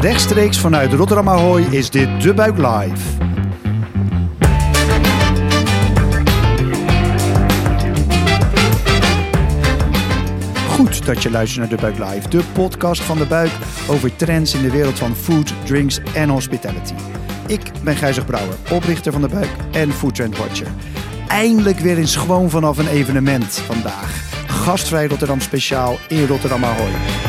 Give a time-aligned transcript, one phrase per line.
[0.00, 3.24] Rechtstreeks vanuit Rotterdam Ahoy is dit De Buik Live.
[10.68, 13.50] Goed dat je luistert naar De Buik Live, de podcast van De Buik
[13.88, 16.94] over trends in de wereld van food, drinks en hospitality.
[17.46, 20.68] Ik ben Gijzig Brouwer, oprichter van De Buik en Food Trend Watcher.
[21.28, 24.24] Eindelijk weer eens gewoon vanaf een evenement vandaag.
[24.46, 27.25] Gastvrij Rotterdam speciaal in Rotterdam Ahoy.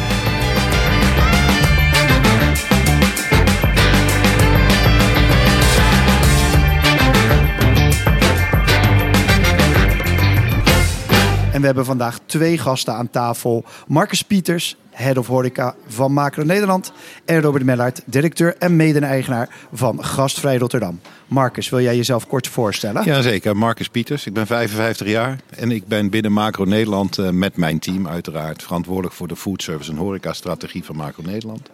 [11.67, 13.65] Hebben vandaag twee gasten aan tafel.
[13.87, 16.91] Marcus Pieters, Head of Horeca van Macro Nederland.
[17.25, 20.99] En Robert Mellaert, directeur en mede-eigenaar van Gastvrij Rotterdam.
[21.27, 23.03] Marcus, wil jij jezelf kort voorstellen?
[23.03, 24.25] Jazeker, Marcus Pieters.
[24.25, 28.63] Ik ben 55 jaar en ik ben binnen Macro Nederland uh, met mijn team uiteraard
[28.63, 31.69] verantwoordelijk voor de food service en horeca-strategie van Macro Nederland.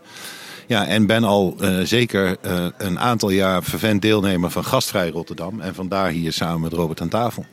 [0.68, 5.62] Ja, en ben al uh, zeker uh, een aantal jaar vervent deelnemer van Gastvrij Rotterdam.
[5.62, 7.46] En vandaar hier samen met Robert aan tafel.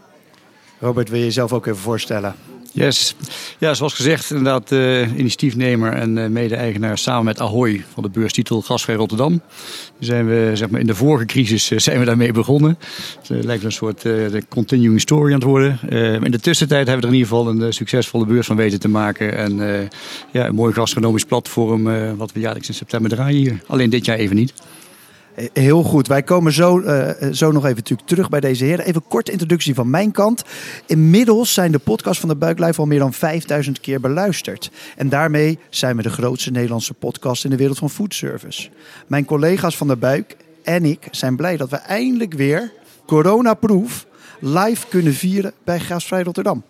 [0.80, 2.34] Robert, wil je jezelf ook even voorstellen?
[2.72, 3.14] Yes.
[3.58, 8.62] Ja, zoals gezegd, inderdaad, uh, initiatiefnemer en uh, mede-eigenaar samen met Ahoy van de beurstitel
[8.62, 9.40] Gasvrij Rotterdam.
[9.98, 12.78] Zijn we, zeg maar, in de vorige crisis uh, zijn we daarmee begonnen.
[13.26, 14.04] Het lijkt een soort
[14.48, 15.78] continuing story aan het worden.
[16.24, 18.88] in de tussentijd hebben we er in ieder geval een succesvolle beurs van weten te
[18.88, 19.36] maken.
[19.36, 19.88] En
[20.32, 23.60] ja, een mooi gastronomisch platform wat we jaarlijks in september draaien hier.
[23.66, 24.52] Alleen dit jaar even niet.
[25.52, 26.06] Heel goed.
[26.06, 28.84] Wij komen zo, uh, zo nog even natuurlijk terug bij deze heren.
[28.84, 30.44] Even kort introductie van mijn kant.
[30.86, 34.70] Inmiddels zijn de podcast van de Buiklijf al meer dan 5000 keer beluisterd.
[34.96, 38.68] En daarmee zijn we de grootste Nederlandse podcast in de wereld van foodservice.
[39.06, 42.72] Mijn collega's van de Buik en ik zijn blij dat we eindelijk weer
[43.06, 44.06] coronaproof
[44.40, 46.64] live kunnen vieren bij Gasvrij Rotterdam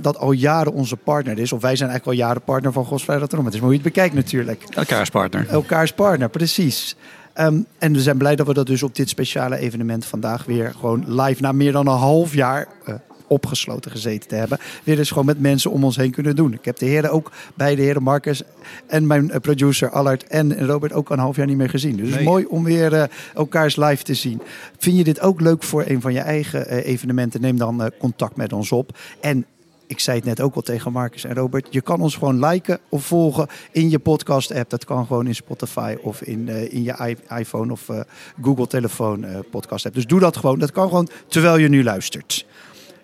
[0.00, 1.52] dat al jaren onze partner is.
[1.52, 3.44] Of wij zijn eigenlijk al jaren partner van Gasvrij Rotterdam.
[3.44, 4.62] Het is maar hoe je het bekijkt natuurlijk.
[4.70, 5.48] Elkaars partner.
[5.48, 6.96] Elkaars partner, precies.
[7.38, 10.72] Um, en we zijn blij dat we dat dus op dit speciale evenement vandaag weer
[10.78, 12.94] gewoon live na meer dan een half jaar uh,
[13.26, 14.58] opgesloten gezeten te hebben.
[14.84, 16.52] Weer eens gewoon met mensen om ons heen kunnen doen.
[16.52, 18.42] Ik heb de heren ook, beide heren Marcus
[18.86, 21.96] en mijn producer Allard en Robert ook een half jaar niet meer gezien.
[21.96, 22.10] Dus nee.
[22.10, 23.04] het is mooi om weer uh,
[23.34, 24.42] elkaars live te zien.
[24.78, 27.40] Vind je dit ook leuk voor een van je eigen uh, evenementen?
[27.40, 28.98] Neem dan uh, contact met ons op.
[29.20, 29.46] En
[29.90, 31.66] ik zei het net ook al tegen Marcus en Robert.
[31.70, 34.70] Je kan ons gewoon liken of volgen in je podcast app.
[34.70, 38.00] Dat kan gewoon in Spotify of in, uh, in je iPhone of uh,
[38.42, 39.94] Google telefoon uh, podcast app.
[39.94, 40.58] Dus doe dat gewoon.
[40.58, 42.46] Dat kan gewoon terwijl je nu luistert.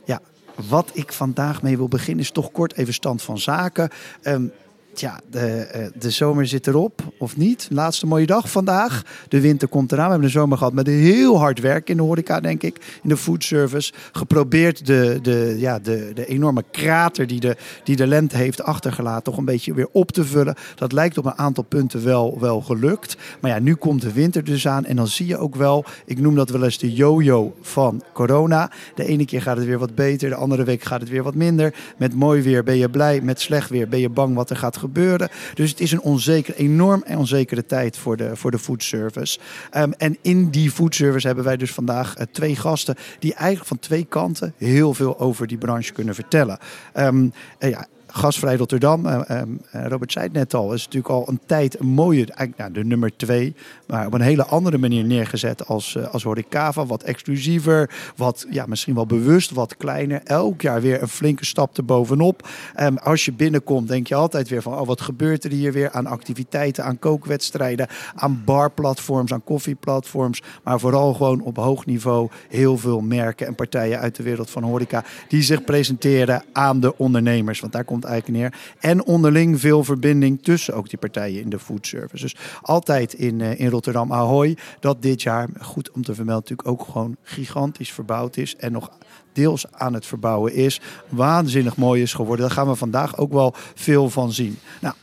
[0.04, 0.20] Ja,
[0.69, 3.91] wat ik vandaag mee wil beginnen is toch kort even stand van zaken.
[4.22, 4.53] Um,
[4.96, 7.68] Tja, de, de zomer zit erop, of niet?
[7.70, 9.02] Laatste mooie dag vandaag.
[9.28, 10.04] De winter komt eraan.
[10.04, 12.98] We hebben een zomer gehad met heel hard werk in de horeca, denk ik.
[13.02, 13.92] In de food service.
[14.12, 19.22] Geprobeerd de, de, ja, de, de enorme krater die de, die de lente heeft achtergelaten...
[19.22, 20.54] toch een beetje weer op te vullen.
[20.74, 23.16] Dat lijkt op een aantal punten wel, wel gelukt.
[23.40, 24.84] Maar ja, nu komt de winter dus aan.
[24.84, 28.70] En dan zie je ook wel, ik noem dat wel eens de yo-yo van corona.
[28.94, 31.34] De ene keer gaat het weer wat beter, de andere week gaat het weer wat
[31.34, 31.74] minder.
[31.96, 34.72] Met mooi weer ben je blij, met slecht weer ben je bang wat er gaat
[34.72, 35.28] gebeuren gebeuren.
[35.54, 39.38] Dus het is een onzeker, enorm onzekere tijd voor de, voor de foodservice.
[39.76, 43.78] Um, en in die foodservice hebben wij dus vandaag uh, twee gasten die eigenlijk van
[43.78, 46.58] twee kanten heel veel over die branche kunnen vertellen.
[46.94, 47.86] Um, ja,
[48.16, 51.87] Gasvrij Rotterdam, uh, uh, Robert zei het net al, is natuurlijk al een tijd een
[51.87, 53.54] mooie, eigenlijk nou, de nummer twee,
[53.87, 56.87] maar op een hele andere manier neergezet als, als Horecava.
[56.87, 60.21] Wat exclusiever, wat ja, misschien wel bewust, wat kleiner.
[60.25, 62.49] Elk jaar weer een flinke stap erbovenop.
[62.81, 65.91] Um, als je binnenkomt, denk je altijd weer van, oh, wat gebeurt er hier weer
[65.91, 70.43] aan activiteiten, aan kookwedstrijden, aan barplatforms, aan koffieplatforms.
[70.65, 74.62] Maar vooral gewoon op hoog niveau heel veel merken en partijen uit de wereld van
[74.62, 77.60] horeca die zich presenteren aan de ondernemers.
[77.60, 78.60] Want daar komt eigenlijk neer.
[78.80, 82.22] En onderling veel verbinding tussen ook die partijen in de food service.
[82.22, 84.56] Dus altijd in, uh, in Rotterdam Ahoy.
[84.80, 88.56] Dat dit jaar, goed om te vermelden, natuurlijk ook gewoon gigantisch verbouwd is.
[88.56, 88.90] En nog
[89.32, 90.80] deels aan het verbouwen is.
[91.08, 92.46] Waanzinnig mooi is geworden.
[92.46, 94.58] Daar gaan we vandaag ook wel veel van zien.
[94.80, 94.94] Nou,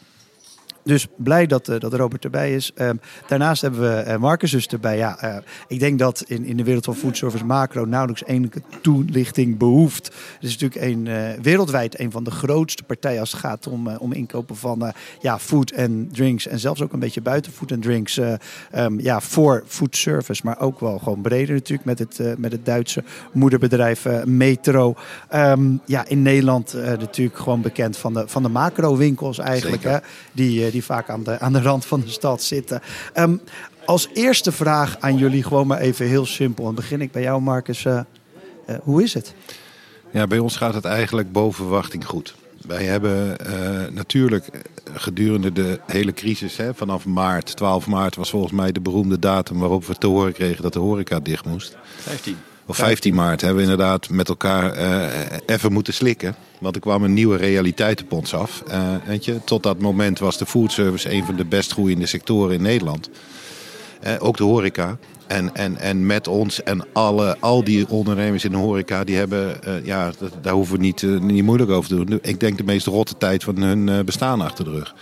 [0.83, 2.71] dus blij dat, uh, dat Robert erbij is.
[2.75, 2.89] Uh,
[3.27, 4.97] daarnaast hebben we uh, Marcus dus erbij.
[4.97, 5.35] Ja, uh,
[5.67, 10.05] ik denk dat in, in de wereld van food service macro nauwelijks enige toelichting behoeft.
[10.05, 11.09] Het is natuurlijk een,
[11.41, 15.71] wereldwijd een van de grootste partijen als het gaat om, om inkopen van ja, food
[15.71, 16.47] en drinks.
[16.47, 18.19] En zelfs ook een beetje buiten food en drinks.
[18.75, 22.65] Um, ja, voor food service, maar ook wel gewoon breder natuurlijk met het, met het
[22.65, 24.95] Duitse moederbedrijf Metro.
[25.35, 29.83] Um, ja, in Nederland natuurlijk gewoon bekend van de, van de macro winkels eigenlijk.
[29.83, 29.97] Hè,
[30.31, 32.81] die die vaak aan de, aan de rand van de stad zitten.
[33.15, 33.41] Um,
[33.85, 36.63] als eerste vraag aan jullie, gewoon maar even heel simpel.
[36.63, 37.85] Dan begin ik bij jou, Marcus.
[37.85, 37.99] Uh,
[38.69, 39.33] uh, hoe is het?
[40.11, 42.35] Ja, bij ons gaat het eigenlijk boven verwachting goed.
[42.67, 43.37] Wij hebben
[43.93, 44.49] natuurlijk
[44.93, 49.59] gedurende de hele crisis, hè, vanaf maart, 12 maart was volgens mij de beroemde datum
[49.59, 51.77] waarop we te horen kregen dat de horeca dicht moest.
[51.97, 52.37] 15.
[52.65, 54.73] Of 15 maart hebben we inderdaad met elkaar
[55.45, 56.35] even moeten slikken.
[56.59, 58.63] Want er kwam een nieuwe realiteit op ons af.
[59.05, 62.61] weet je, tot dat moment was de foodservice een van de best groeiende sectoren in
[62.61, 63.09] Nederland.
[64.19, 64.97] ook de horeca.
[65.27, 69.59] En, en, en met ons en alle, al die ondernemers in de horeca, die hebben,
[69.83, 70.11] ja,
[70.41, 72.19] daar hoeven we niet, niet moeilijk over te doen.
[72.21, 74.95] Ik denk de meest rotte tijd van hun bestaan achter de rug.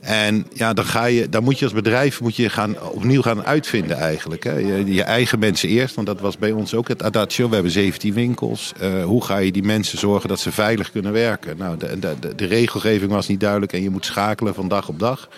[0.00, 3.44] En ja, dan, ga je, dan moet je als bedrijf moet je gaan, opnieuw gaan
[3.44, 4.44] uitvinden eigenlijk.
[4.44, 4.56] Hè.
[4.56, 7.48] Je, je, eigen mensen eerst, want dat was bij ons ook het adatio.
[7.48, 8.72] We hebben 17 winkels.
[9.04, 11.56] hoe ga je die mensen zorgen dat ze veilig kunnen werken?
[11.56, 14.98] Nou, de, de, de regelgeving was niet duidelijk en je moet schakelen van dag op
[14.98, 15.28] dag.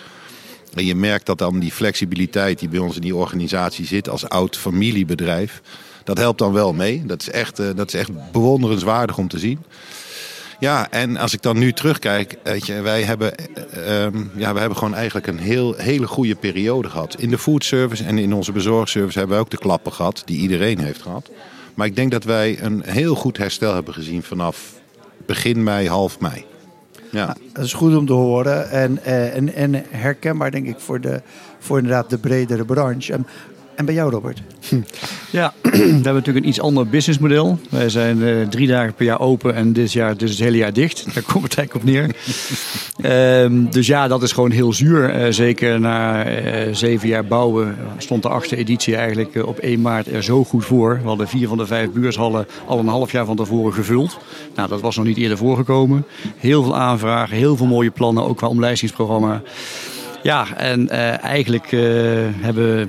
[0.73, 4.29] En je merkt dat dan die flexibiliteit die bij ons in die organisatie zit als
[4.29, 5.61] oud familiebedrijf,
[6.03, 7.05] dat helpt dan wel mee.
[7.05, 9.59] Dat is echt, uh, dat is echt bewonderenswaardig om te zien.
[10.61, 13.33] Ja, en als ik dan nu terugkijk, weet je, wij hebben,
[13.77, 17.15] uh, ja, we hebben gewoon eigenlijk een heel, hele goede periode gehad.
[17.19, 20.79] In de foodservice en in onze bezorgservice hebben we ook de klappen gehad, die iedereen
[20.79, 21.31] heeft gehad.
[21.73, 24.73] Maar ik denk dat wij een heel goed herstel hebben gezien vanaf
[25.25, 26.45] begin mei, half mei.
[27.11, 27.25] Ja.
[27.25, 31.01] Nou, dat is goed om te horen en, eh, en, en herkenbaar denk ik voor,
[31.01, 31.21] de,
[31.59, 33.19] voor inderdaad de bredere branche.
[33.75, 34.41] En bij jou, Robert?
[35.31, 37.59] Ja, we hebben natuurlijk een iets ander businessmodel.
[37.69, 40.73] Wij zijn uh, drie dagen per jaar open en dit jaar dus het hele jaar
[40.73, 41.05] dicht.
[41.13, 43.41] Daar komt het eigenlijk op neer.
[43.43, 45.25] um, dus ja, dat is gewoon heel zuur.
[45.25, 50.07] Uh, zeker na uh, zeven jaar bouwen stond de achtste editie eigenlijk op 1 maart
[50.07, 50.99] er zo goed voor.
[51.01, 54.17] We hadden vier van de vijf beurshallen al een half jaar van tevoren gevuld.
[54.55, 56.05] Nou, dat was nog niet eerder voorgekomen.
[56.37, 59.41] Heel veel aanvragen, heel veel mooie plannen, ook qua omlijstingsprogramma.
[60.23, 60.89] Ja, en
[61.19, 61.71] eigenlijk
[62.41, 62.87] hebben we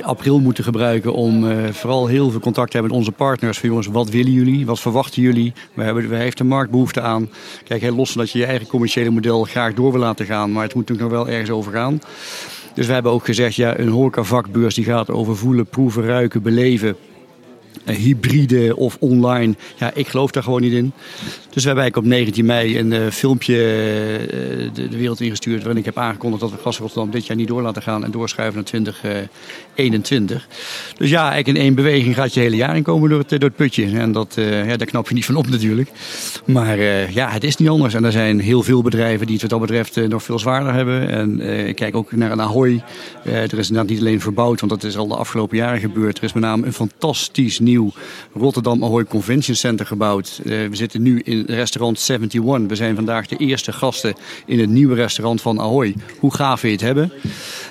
[0.00, 3.58] april moeten gebruiken om uh, vooral heel veel contact te hebben met onze partners.
[3.58, 4.66] Van jongens, wat willen jullie?
[4.66, 5.52] Wat verwachten jullie?
[5.74, 7.28] We hebben, we heeft de markt behoefte aan.
[7.64, 10.62] Kijk, heel los dat je je eigen commerciële model graag door wil laten gaan, maar
[10.62, 12.00] het moet natuurlijk nog wel ergens over gaan.
[12.74, 16.96] Dus we hebben ook gezegd, ja, een horecavakbeurs die gaat over voelen, proeven, ruiken, beleven.
[17.84, 19.54] Eh, hybride of online.
[19.76, 20.92] Ja, ik geloof daar gewoon niet in.
[21.50, 23.54] Dus we hebben eigenlijk op 19 mei een uh, filmpje
[24.74, 25.58] de, de, wereld ingestuurd.
[25.58, 28.04] waarin ik heb aangekondigd dat we Gas Rotterdam dit jaar niet door laten gaan.
[28.04, 30.48] en doorschuiven naar 2021.
[30.96, 33.56] Dus ja, eigenlijk in één beweging gaat je hele jaar inkomen door het, door het
[33.56, 33.98] putje.
[33.98, 35.90] En dat, ja, daar knap je niet van op natuurlijk.
[36.44, 36.78] Maar
[37.12, 37.94] ja, het is niet anders.
[37.94, 41.08] En er zijn heel veel bedrijven die het wat dat betreft nog veel zwaarder hebben.
[41.08, 42.82] En ik kijk ook naar een Ahoy.
[43.24, 46.18] er is inderdaad niet alleen verbouwd, want dat is al de afgelopen jaren gebeurd.
[46.18, 47.58] Er is met name een fantastisch
[48.34, 50.40] Rotterdam Ahoy Convention Center gebouwd.
[50.44, 52.68] we zitten nu in restaurant 71.
[52.68, 54.14] We zijn vandaag de eerste gasten
[54.46, 55.94] in het nieuwe restaurant van Ahoy.
[56.18, 57.12] Hoe gaaf we het hebben.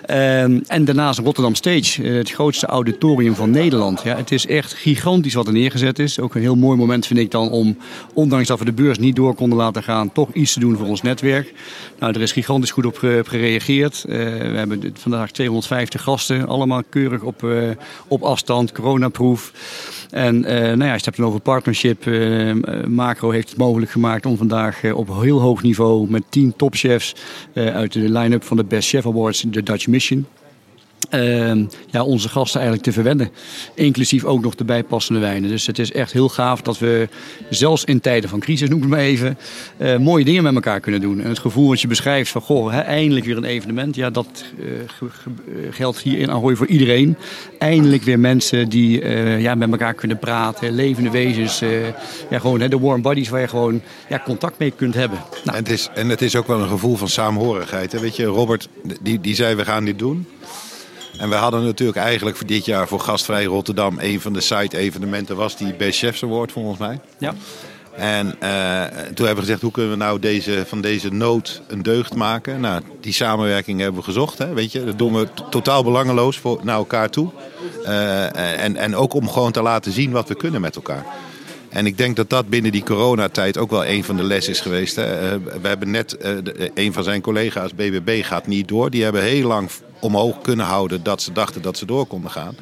[0.09, 4.01] Um, en daarnaast Rotterdam Stage, eh, het grootste auditorium van Nederland.
[4.03, 6.19] Ja, het is echt gigantisch wat er neergezet is.
[6.19, 7.77] Ook een heel mooi moment vind ik dan om,
[8.13, 10.87] ondanks dat we de beurs niet door konden laten gaan, toch iets te doen voor
[10.87, 11.53] ons netwerk.
[11.99, 12.97] Nou, er is gigantisch goed op
[13.27, 14.05] gereageerd.
[14.07, 17.69] Uh, we hebben vandaag 250 gasten, allemaal keurig op, uh,
[18.07, 19.51] op afstand, coronaproof.
[20.09, 22.05] En uh, nou ja, als je het hebt over partnership,
[22.87, 27.15] Macro heeft het mogelijk gemaakt om vandaag op heel hoog niveau met 10 topchefs
[27.53, 30.25] uit de line-up van de Best Chef Awards, de Dutch Mission.
[31.13, 33.29] Uh, ja, onze gasten eigenlijk te verwennen.
[33.73, 35.49] Inclusief ook nog de bijpassende wijnen.
[35.49, 37.07] Dus het is echt heel gaaf dat we
[37.49, 39.37] zelfs in tijden van crisis, noem ik maar even,
[39.77, 41.21] uh, mooie dingen met elkaar kunnen doen.
[41.21, 43.95] En het gevoel wat je beschrijft van, goh, eindelijk weer een evenement.
[43.95, 44.67] Ja, dat uh,
[45.69, 47.17] geldt hier in Ahoy voor iedereen.
[47.59, 49.07] Eindelijk weer mensen die
[49.39, 50.71] ja, met elkaar kunnen praten.
[50.71, 51.59] Levende wezens.
[52.29, 55.19] ja, gewoon de warm bodies waar je gewoon ja, contact mee kunt hebben.
[55.43, 55.57] Nou.
[55.57, 57.91] En, het is, en het is ook wel een gevoel van saamhorigheid.
[57.91, 57.99] Hè?
[57.99, 58.69] Weet je, Robert,
[59.01, 60.27] die, die zei we gaan dit doen.
[61.17, 63.97] En we hadden natuurlijk eigenlijk voor dit jaar voor Gastvrij Rotterdam...
[63.99, 66.99] een van de site-evenementen was die Best Chefs Award volgens mij.
[67.17, 67.33] Ja.
[67.95, 71.83] En uh, toen hebben we gezegd, hoe kunnen we nou deze, van deze nood een
[71.83, 72.59] deugd maken?
[72.59, 74.37] Nou, die samenwerking hebben we gezocht.
[74.37, 74.83] Hè, weet je?
[74.83, 77.29] Dat doen we totaal belangeloos voor, naar elkaar toe.
[77.83, 81.05] Uh, en, en ook om gewoon te laten zien wat we kunnen met elkaar.
[81.69, 84.59] En ik denk dat dat binnen die coronatijd ook wel een van de lessen is
[84.59, 84.95] geweest.
[84.95, 85.39] Hè.
[85.39, 86.17] We hebben net,
[86.73, 88.89] een van zijn collega's, BBB, gaat niet door.
[88.89, 92.55] Die hebben heel lang omhoog kunnen houden dat ze dachten dat ze door konden gaan.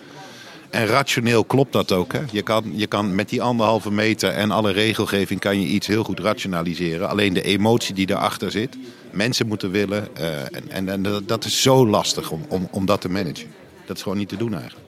[0.69, 2.13] En rationeel klopt dat ook.
[2.13, 2.19] Hè?
[2.31, 6.03] Je, kan, je kan met die anderhalve meter en alle regelgeving kan je iets heel
[6.03, 7.09] goed rationaliseren.
[7.09, 8.77] Alleen de emotie die erachter zit,
[9.11, 10.07] mensen moeten willen.
[10.19, 10.27] Uh,
[10.69, 13.47] en, en, dat is zo lastig om, om, om dat te managen.
[13.85, 14.86] Dat is gewoon niet te doen eigenlijk.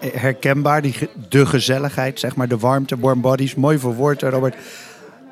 [0.00, 0.94] Herkenbaar, die,
[1.28, 3.54] de gezelligheid, zeg maar, de warmte, warm bodies.
[3.54, 4.54] Mooi verwoord, Robert.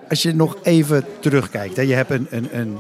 [0.09, 2.79] Als je nog even terugkijkt, hè, je hebt een, een, een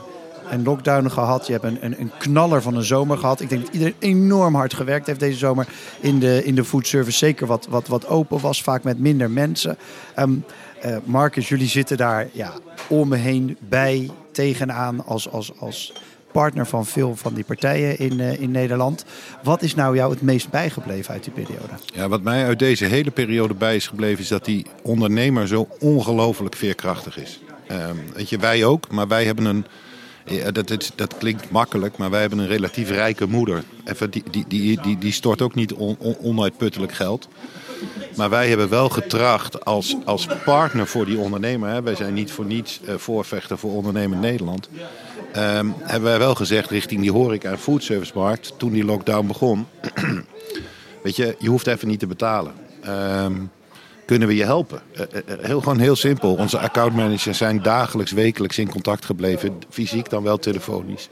[0.51, 1.47] een lockdown gehad.
[1.47, 3.41] Je hebt een, een, een, knaller van een zomer gehad.
[3.41, 5.69] Ik denk dat iedereen enorm hard gewerkt heeft deze zomer
[6.01, 7.19] in de, in de foodservice.
[7.19, 9.79] Zeker wat, wat, wat open was, vaak met minder mensen.
[10.19, 10.45] Um,
[11.05, 12.53] Marcus, jullie zitten daar ja,
[12.89, 15.93] om me heen, bij, tegenaan als, als, als
[16.39, 19.05] partner van veel van die partijen in, uh, in Nederland.
[19.43, 21.73] Wat is nou jou het meest bijgebleven uit die periode?
[21.95, 25.69] Ja, wat mij uit deze hele periode bij is gebleven, is dat die ondernemer zo
[25.79, 27.41] ongelooflijk veerkrachtig is.
[27.71, 29.67] Um, weet je, wij ook, maar wij hebben een.
[30.25, 33.63] Ja, dat, dat, dat, klinkt makkelijk, maar wij hebben een relatief rijke moeder.
[33.85, 37.29] Even, die, die, die, die, die stort ook niet on, on, onuitputtelijk geld.
[38.17, 41.83] Maar wij hebben wel getracht als, als partner voor die ondernemer.
[41.83, 44.69] Wij zijn niet voor niets uh, voorvechter voor ondernemer Nederland.
[45.37, 48.55] Um, hebben wij wel gezegd richting die horeca- en foodservicemarkt.
[48.57, 49.67] Toen die lockdown begon.
[51.03, 52.53] weet je, je hoeft even niet te betalen.
[52.89, 53.51] Um,
[54.05, 54.81] kunnen we je helpen?
[54.93, 55.03] Uh,
[55.41, 56.35] heel, gewoon heel simpel.
[56.35, 59.59] Onze accountmanagers zijn dagelijks, wekelijks in contact gebleven.
[59.71, 61.09] Fysiek dan wel telefonisch.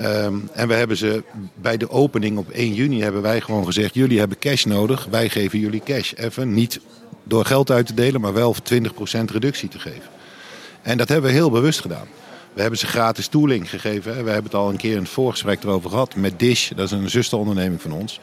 [0.00, 1.22] Um, en we hebben ze
[1.54, 5.28] bij de opening op 1 juni hebben wij gewoon gezegd: jullie hebben cash nodig, wij
[5.28, 6.12] geven jullie cash.
[6.12, 6.80] Even niet
[7.22, 8.78] door geld uit te delen, maar wel 20%
[9.24, 10.10] reductie te geven.
[10.82, 12.06] En dat hebben we heel bewust gedaan.
[12.58, 14.12] We hebben ze gratis tooling gegeven.
[14.12, 16.90] We hebben het al een keer in het voorgesprek erover gehad met Dish, dat is
[16.90, 18.20] een zusteronderneming van ons.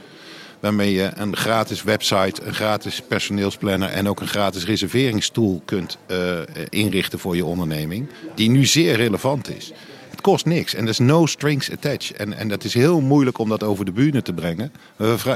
[0.60, 6.40] Waarmee je een gratis website, een gratis personeelsplanner en ook een gratis reserveringstool kunt uh,
[6.70, 8.08] inrichten voor je onderneming.
[8.36, 9.74] Die nu zeer relevant is
[10.22, 10.74] kost niks.
[10.74, 12.18] En er is no strings attached.
[12.18, 14.72] En, en dat is heel moeilijk om dat over de bühne te brengen.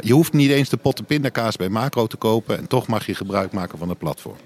[0.02, 2.58] Je hoeft niet eens de potten pindakaas bij macro te kopen.
[2.58, 4.38] En toch mag je gebruik maken van het platform.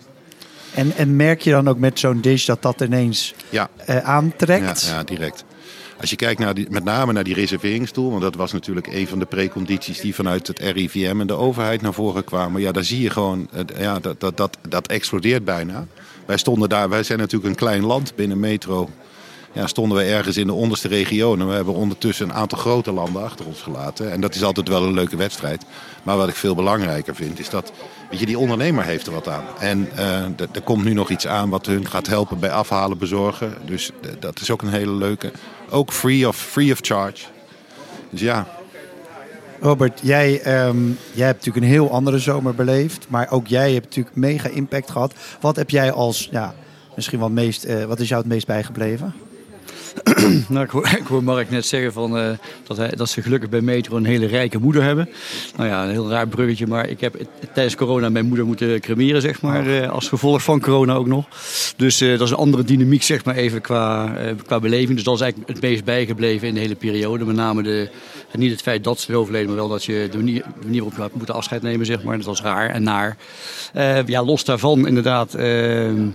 [0.75, 3.69] En, en merk je dan ook met zo'n dish dat dat ineens ja.
[3.89, 4.85] uh, aantrekt?
[4.85, 5.45] Ja, ja, direct.
[5.99, 9.07] Als je kijkt naar die, met name naar die reserveringstoel, want dat was natuurlijk een
[9.07, 12.61] van de precondities die vanuit het RIVM en de overheid naar voren kwamen.
[12.61, 15.87] Ja, daar zie je gewoon, ja, dat, dat, dat, dat explodeert bijna.
[16.25, 18.89] Wij stonden daar, wij zijn natuurlijk een klein land binnen metro
[19.53, 21.47] ja, stonden we ergens in de onderste regionen.
[21.47, 24.11] We hebben ondertussen een aantal grote landen achter ons gelaten.
[24.11, 25.65] En dat is altijd wel een leuke wedstrijd.
[26.03, 27.71] Maar wat ik veel belangrijker vind, is dat
[28.09, 29.43] weet je, die ondernemer heeft er wat aan.
[29.59, 33.53] En uh, er komt nu nog iets aan wat hun gaat helpen bij afhalen, bezorgen.
[33.65, 35.31] Dus dat is ook een hele leuke.
[35.69, 37.25] Ook free of, free of charge.
[38.09, 38.47] Dus ja,
[39.59, 43.05] Robert, jij, um, jij hebt natuurlijk een heel andere zomer beleefd.
[43.09, 45.13] Maar ook jij hebt natuurlijk mega impact gehad.
[45.39, 46.53] Wat heb jij als, ja,
[46.95, 49.13] misschien wel meest, uh, wat is jou het meest bijgebleven?
[50.49, 52.29] nou, ik, hoor, ik hoor Mark net zeggen van, uh,
[52.67, 55.09] dat, hij, dat ze gelukkig bij Metro een hele rijke moeder hebben.
[55.55, 57.15] Nou ja, een heel raar bruggetje, maar ik heb
[57.53, 59.67] tijdens corona mijn moeder moeten cremeren, zeg maar.
[59.67, 61.25] Uh, als gevolg van corona ook nog.
[61.75, 64.93] Dus uh, dat is een andere dynamiek, zeg maar, even qua, qua beleving.
[64.93, 67.25] Dus dat is eigenlijk het meest bijgebleven in de hele periode.
[67.25, 67.89] Met name de,
[68.37, 70.83] niet het feit dat ze er overleden, maar wel dat je de manier, de manier
[70.83, 72.17] waarop je moet afscheid nemen, zeg maar.
[72.17, 73.17] Dat was raar en naar.
[74.05, 76.07] ja, los daarvan inderdaad ehm,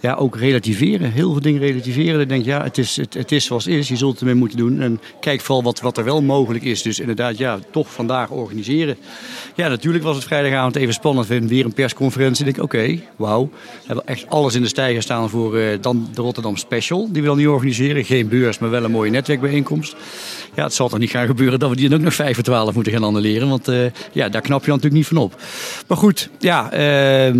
[0.00, 1.12] ja, ook relativeren.
[1.12, 2.18] Heel veel dingen relativeren.
[2.18, 3.88] Dan denk ja, het is, het, het is zoals het is.
[3.88, 4.80] Je zult het ermee moeten doen.
[4.80, 6.82] En kijk vooral wat, wat er wel mogelijk is.
[6.82, 8.96] Dus inderdaad, ja, toch vandaag organiseren.
[9.54, 11.26] Ja, natuurlijk was het vrijdagavond even spannend.
[11.26, 12.46] We weer een persconferentie.
[12.46, 13.50] Ik denk, oké, wauw.
[13.52, 17.08] We hebben echt alles in de stijger staan voor uh, dan de Rotterdam Special.
[17.12, 18.04] Die we dan nu organiseren.
[18.04, 19.96] Geen beurs, maar wel een mooie netwerkbijeenkomst.
[20.54, 22.44] Ja, het zal toch niet gaan gebeuren dat we die dan ook nog 5 voor
[22.44, 23.48] 12 moeten gaan annuleren.
[23.48, 25.40] Want uh, ja, daar knap je natuurlijk niet van op.
[25.86, 26.78] Maar goed, ja,
[27.28, 27.34] uh,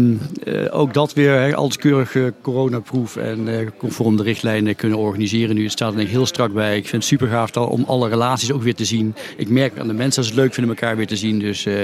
[0.71, 1.55] ook dat weer.
[1.55, 2.17] Alles keurig
[2.53, 5.63] coronaproof en uh, conform de richtlijnen kunnen organiseren nu.
[5.63, 6.77] Het staat er heel strak bij.
[6.77, 9.15] Ik vind het super gaaf om alle relaties ook weer te zien.
[9.37, 11.39] Ik merk aan de mensen dat ze het leuk vinden elkaar weer te zien.
[11.39, 11.75] Dus uh,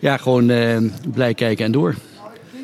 [0.00, 0.76] ja, gewoon uh,
[1.12, 1.94] blij kijken en door.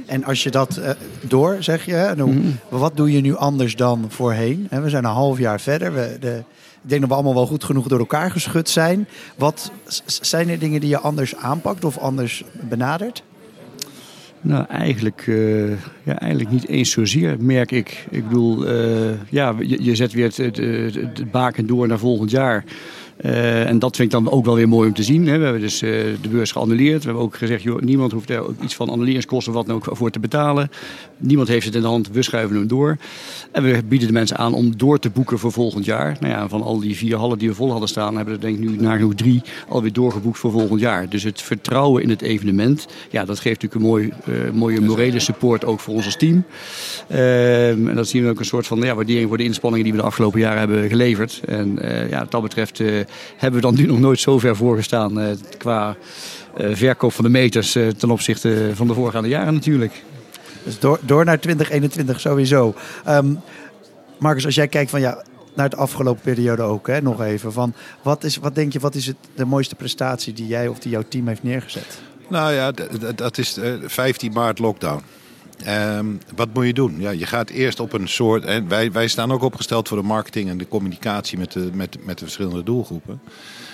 [0.06, 0.90] En als je dat uh,
[1.20, 2.58] door, zeg je, nou, mm.
[2.68, 4.66] wat doe je nu anders dan voorheen?
[4.70, 5.94] We zijn een half jaar verder.
[5.94, 6.42] We, de,
[6.82, 9.08] ik denk dat we allemaal wel goed genoeg door elkaar geschud zijn.
[9.36, 9.70] Wat
[10.06, 13.22] zijn er dingen die je anders aanpakt of anders benadert?
[14.40, 15.70] Nou, eigenlijk, uh,
[16.02, 18.06] ja, eigenlijk niet eens zozeer, merk ik.
[18.10, 20.56] Ik bedoel, uh, ja, je, zet weer het,
[20.94, 22.64] het baken door naar volgend jaar.
[23.24, 25.26] Uh, en dat vind ik dan ook wel weer mooi om te zien.
[25.26, 25.38] Hè.
[25.38, 25.90] We hebben dus uh,
[26.22, 26.98] de beurs geannuleerd.
[26.98, 30.10] We hebben ook gezegd, joh, niemand hoeft er iets van annuleringskosten wat dan ook voor
[30.10, 30.70] te betalen.
[31.16, 32.96] Niemand heeft het in de hand, we schuiven hem door.
[33.52, 36.16] En we bieden de mensen aan om door te boeken voor volgend jaar.
[36.20, 38.58] Nou ja, van al die vier hallen die we vol hadden staan, hebben we denk
[38.58, 41.08] ik nu nagenoeg drie alweer doorgeboekt voor volgend jaar.
[41.08, 45.20] Dus het vertrouwen in het evenement, ja, dat geeft natuurlijk een mooi, uh, mooie morele
[45.20, 46.44] support ook voor ons als team.
[47.08, 50.00] en dat zien we ook een soort van ja, waardering voor de inspanningen die we
[50.00, 51.40] de afgelopen jaren hebben geleverd.
[51.46, 51.78] En
[52.10, 52.80] ja, wat dat betreft
[53.36, 55.96] hebben we dan nu nog nooit zo ver voorgestaan uh, qua
[56.58, 60.02] uh, verkoop van de meters uh, ten opzichte van de voorgaande jaren natuurlijk.
[60.64, 62.74] Dus door, door naar 2021 sowieso.
[63.08, 63.40] Um,
[64.18, 65.24] Marcus, als jij kijkt van ja,
[65.54, 67.52] naar de afgelopen periode ook, hè, nog even.
[67.52, 70.78] Van wat, is, wat denk je, wat is het, de mooiste prestatie die jij of
[70.78, 72.00] die jouw team heeft neergezet?
[72.28, 72.72] Nou ja,
[73.14, 75.02] dat is 15 maart lockdown.
[75.66, 76.96] Um, wat moet je doen?
[76.98, 78.64] Ja, je gaat eerst op een soort.
[78.68, 82.18] Wij, wij staan ook opgesteld voor de marketing en de communicatie met de, met, met
[82.18, 83.20] de verschillende doelgroepen.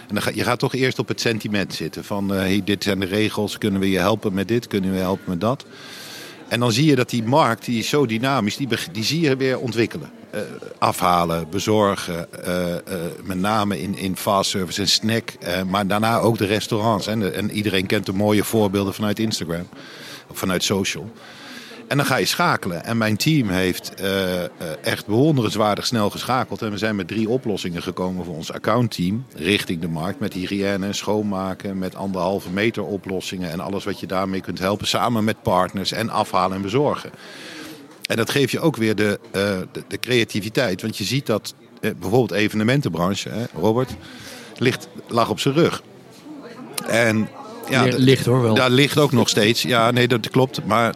[0.08, 2.04] En dan ga, je gaat toch eerst op het sentiment zitten.
[2.04, 4.96] Van uh, hey, dit zijn de regels, kunnen we je helpen met dit, kunnen we
[4.96, 5.64] je helpen met dat.
[6.48, 9.36] En dan zie je dat die markt, die is zo dynamisch, die, die zie je
[9.36, 10.10] weer ontwikkelen.
[10.34, 10.40] Uh,
[10.78, 12.74] afhalen, bezorgen, uh,
[13.22, 15.32] met name in, in fast service en snack.
[15.70, 17.06] maar daarna ook de restaurants.
[17.06, 19.68] En, en iedereen kent de mooie voorbeelden vanuit Instagram,
[20.28, 21.12] of vanuit social.
[21.88, 22.84] En dan ga je schakelen.
[22.84, 24.42] En mijn team heeft uh,
[24.86, 26.62] echt bewonderenswaardig snel geschakeld.
[26.62, 29.26] En we zijn met drie oplossingen gekomen voor ons accountteam.
[29.34, 30.20] Richting de markt.
[30.20, 33.50] Met hygiëne, schoonmaken, met anderhalve meter oplossingen.
[33.50, 34.86] En alles wat je daarmee kunt helpen.
[34.86, 37.10] Samen met partners en afhalen en bezorgen.
[38.06, 39.32] En dat geeft je ook weer de, uh,
[39.72, 40.82] de, de, creativiteit.
[40.82, 43.90] Want je ziet dat bijvoorbeeld evenementenbranche, hè, Robert,
[44.58, 45.82] ligt, lag op zijn rug.
[46.86, 47.28] En
[47.70, 48.54] ja, ligt hoor wel.
[48.54, 49.62] Daar ligt ook nog steeds.
[49.62, 50.66] Ja, nee, dat klopt.
[50.66, 50.94] Maar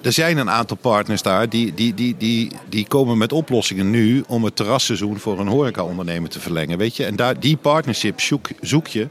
[0.00, 4.24] er zijn een aantal partners daar die, die, die, die, die komen met oplossingen nu
[4.26, 6.78] om het terrasseizoen voor een horecaondernemer te verlengen.
[6.78, 7.04] Weet je?
[7.04, 9.08] En daar, die partnership zoek, zoek je,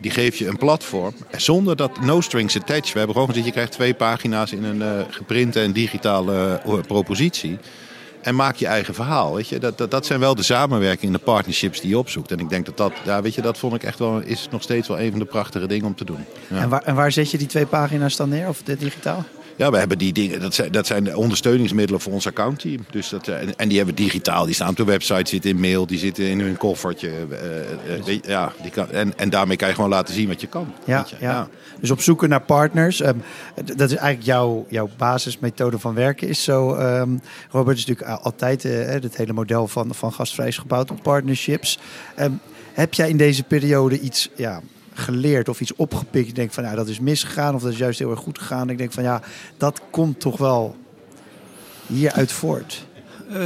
[0.00, 1.14] die geef je een platform.
[1.36, 2.92] Zonder dat no strings attached.
[2.92, 6.74] We hebben gewoon gezegd, je krijgt twee pagina's in een uh, geprinte en digitale uh,
[6.86, 7.58] propositie.
[8.22, 9.34] En maak je eigen verhaal.
[9.34, 9.58] Weet je?
[9.58, 12.30] Dat, dat, dat zijn wel de samenwerkingen, de partnerships die je opzoekt.
[12.30, 14.62] En ik denk dat dat, ja, weet je, dat vond ik echt wel, is nog
[14.62, 16.24] steeds wel een van de prachtige dingen om te doen.
[16.48, 19.24] En, waar, en waar zet je die twee pagina's dan neer, of dit digitaal?
[19.58, 20.40] Ja, we hebben die dingen.
[20.40, 22.84] Dat zijn, dat zijn de ondersteuningsmiddelen voor ons accountteam.
[22.90, 24.44] Dus dat, en, en die hebben digitaal.
[24.44, 27.10] Die staan op de website, zitten in mail, die zitten in hun koffertje.
[27.88, 30.46] Uh, uh, ja, die kan, en, en daarmee kan je gewoon laten zien wat je
[30.46, 30.72] kan.
[30.84, 31.16] Ja, je?
[31.20, 31.30] ja.
[31.30, 31.48] ja.
[31.80, 33.00] Dus op zoeken naar partners.
[33.00, 33.22] Um,
[33.54, 36.28] dat is eigenlijk jouw, jouw basismethode van werken.
[36.28, 40.58] Is zo, um, Robert, is natuurlijk altijd uh, het hele model van, van gastvrij is
[40.58, 41.78] gebouwd op partnerships.
[42.20, 42.40] Um,
[42.72, 44.60] heb jij in deze periode iets ja,
[44.98, 46.26] geleerd of iets opgepikt.
[46.26, 48.70] Je denkt van nou dat is misgegaan of dat is juist heel erg goed gegaan.
[48.70, 49.22] Ik denk van ja,
[49.56, 50.76] dat komt toch wel
[51.86, 52.86] hieruit voort.
[53.30, 53.36] Uh,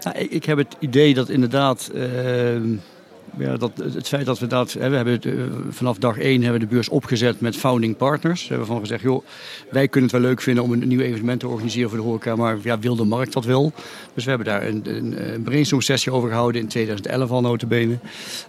[0.00, 1.90] nou, ik, ik, heb het idee dat inderdaad.
[1.94, 2.78] Uh,
[3.38, 4.72] ja, dat, het feit dat we dat.
[4.72, 8.42] Hè, we hebben uh, vanaf dag één hebben we de beurs opgezet met founding partners.
[8.42, 9.24] We hebben van gezegd, joh,
[9.70, 12.36] wij kunnen het wel leuk vinden om een nieuw evenement te organiseren voor de horeca,
[12.36, 13.72] maar ja, wil de markt dat wel?
[14.14, 17.98] Dus we hebben daar een, een, brainstorm sessie over gehouden in 2011 al notabene.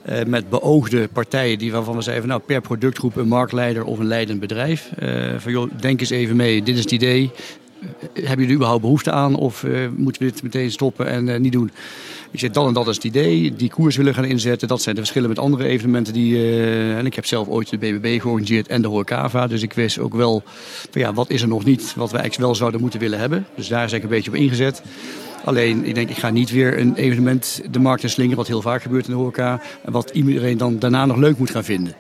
[0.10, 4.08] Uh, met beoogde partijen die waarvan we zeiden, nou per productgroep een marktleider of een
[4.08, 4.90] leidend bedrijf.
[5.00, 7.32] Uh, van joh, denk eens even mee, dit is het idee.
[8.14, 11.72] Hebben jullie überhaupt behoefte aan of moeten we dit meteen stoppen en niet doen?
[12.32, 13.56] Ik zeg, en dat is het idee.
[13.56, 14.68] Die koers willen gaan inzetten.
[14.68, 16.14] Dat zijn de verschillen met andere evenementen.
[16.14, 19.48] Die, uh, en ik heb zelf ooit de BBB georganiseerd en de Horecava.
[19.48, 20.44] Dus ik wist ook wel,
[20.92, 23.46] ja, wat is er nog niet wat we eigenlijk wel zouden moeten willen hebben.
[23.56, 24.82] Dus daar is ik een beetje op ingezet.
[25.44, 28.62] Alleen, ik denk, ik ga niet weer een evenement de markt in slingeren, wat heel
[28.62, 29.62] vaak gebeurt in de horeca.
[29.86, 31.94] En wat iedereen dan daarna nog leuk moet gaan vinden.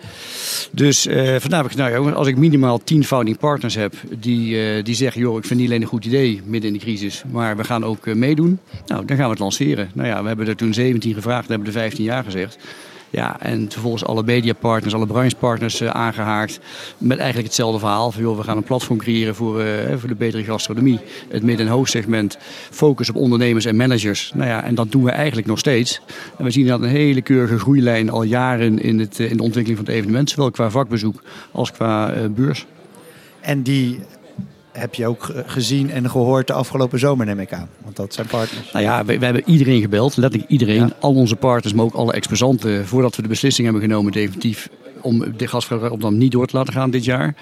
[0.71, 4.83] Dus uh, vandaar heb ik nou, als ik minimaal 10 founding partners heb die, uh,
[4.83, 7.57] die zeggen, joh, ik vind niet alleen een goed idee midden in de crisis, maar
[7.57, 8.59] we gaan ook uh, meedoen.
[8.85, 9.91] Nou, dan gaan we het lanceren.
[9.93, 12.57] Nou ja, we hebben er toen 17 gevraagd, we hebben er 15 jaar gezegd.
[13.09, 16.59] Ja, en vervolgens alle mediapartners, alle branchepartners uh, aangehaakt.
[16.97, 18.11] Met eigenlijk hetzelfde verhaal.
[18.11, 19.67] Van, we gaan een platform creëren voor, uh,
[19.97, 20.99] voor de betere gastronomie.
[21.29, 22.37] Het midden- en hoogsegment.
[22.69, 24.31] Focus op ondernemers en managers.
[24.35, 26.01] Nou ja, en dat doen we eigenlijk nog steeds.
[26.37, 29.77] En we zien dat een hele keurige groeilijn al jaren in, het, in de ontwikkeling
[29.77, 30.29] van het evenement.
[30.29, 32.65] Zowel qua vakbezoek als qua beurs.
[33.39, 33.99] En die
[34.71, 37.69] heb je ook gezien en gehoord de afgelopen zomer, neem ik aan.
[37.83, 38.71] Want dat zijn partners.
[38.71, 40.87] Nou ja, we, we hebben iedereen gebeld, letterlijk iedereen.
[40.87, 40.95] Ja.
[40.99, 42.87] Al onze partners, maar ook alle exposanten.
[42.87, 44.69] Voordat we de beslissing hebben genomen definitief
[45.01, 47.35] om de Rotterdam niet door te laten gaan dit jaar.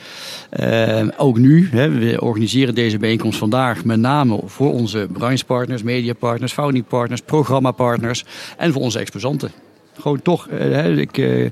[0.59, 6.53] Uh, ook nu, hè, we organiseren deze bijeenkomst vandaag met name voor onze branchepartners, mediapartners,
[6.53, 8.25] founding partners, programmapartners
[8.57, 9.51] en voor onze exposanten
[9.99, 10.47] gewoon toch.
[10.49, 11.49] Uh, ik uh,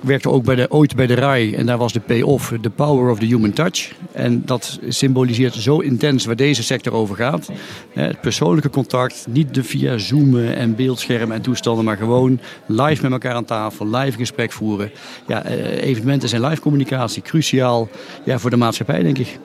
[0.00, 3.10] werkte ook bij de, ooit bij de RAI en daar was de pay-off, the power
[3.10, 3.92] of the human touch.
[4.12, 7.48] En dat symboliseert zo intens waar deze sector over gaat.
[7.92, 13.12] Het persoonlijke contact, niet de via zoomen en beeldschermen en toestanden, maar gewoon live met
[13.12, 14.90] elkaar aan tafel, live gesprek voeren.
[15.26, 17.88] Ja, evenementen zijn live communicatie, cruciaal
[18.24, 19.38] ja, voor de maatschappij, denk ik.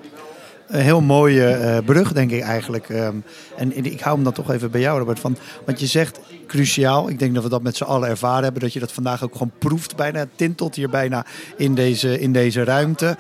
[0.72, 2.90] Een heel mooie uh, brug, denk ik eigenlijk.
[2.90, 3.24] Um,
[3.58, 5.20] en ik hou hem dan toch even bij jou, Robert.
[5.20, 7.10] Van, want je zegt cruciaal.
[7.10, 8.62] Ik denk dat we dat met z'n allen ervaren hebben.
[8.62, 10.26] Dat je dat vandaag ook gewoon proeft bijna.
[10.36, 11.26] Tintelt hier bijna
[11.58, 13.18] in deze, in deze ruimte.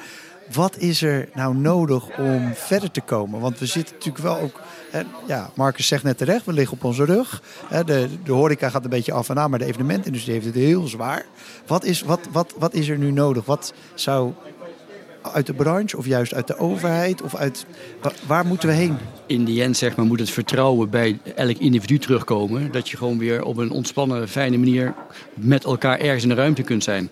[0.54, 3.40] Wat is er nou nodig om verder te komen?
[3.40, 4.60] Want we zitten natuurlijk wel ook...
[4.92, 7.42] Hè, ja, Marcus zegt net terecht, we liggen op onze rug.
[7.68, 10.56] Hè, de, de horeca gaat een beetje af en aan, maar de evenementindustrie heeft het
[10.56, 11.26] heel zwaar.
[11.68, 13.46] Wat is, wat, wat, wat is er nu nodig?
[13.46, 14.34] Wat zou
[15.22, 17.22] uit de branche of juist uit de overheid?
[17.22, 17.66] Of uit,
[18.28, 18.98] waar moeten we heen?
[19.26, 22.72] In die end zeg maar, moet het vertrouwen bij elk individu terugkomen.
[22.72, 24.94] Dat je gewoon weer op een ontspannen, fijne manier
[25.34, 27.12] met elkaar ergens in de ruimte kunt zijn.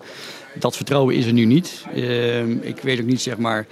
[0.58, 1.84] Dat vertrouwen is er nu niet.
[1.94, 3.66] Uh, ik weet ook niet, zeg maar.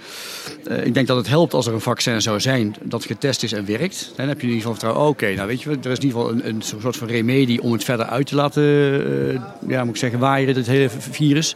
[0.67, 3.51] Uh, ik denk dat het helpt als er een vaccin zou zijn dat getest is
[3.51, 4.11] en werkt.
[4.15, 5.07] Dan heb je in ieder geval vertrouwen.
[5.07, 7.71] Oké, nou weet je, er is in ieder geval een, een soort van remedie om
[7.71, 11.55] het verder uit te laten, uh, ja, moet ik zeggen, waaien, het hele virus.